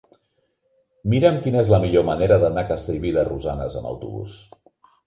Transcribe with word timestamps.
Mira'm 1.13 1.37
quina 1.45 1.61
és 1.65 1.69
la 1.75 1.81
millor 1.85 2.07
manera 2.09 2.41
d'anar 2.45 2.65
a 2.67 2.73
Castellví 2.73 3.17
de 3.21 3.31
Rosanes 3.31 3.79
amb 3.83 3.97
autobús. 3.97 4.43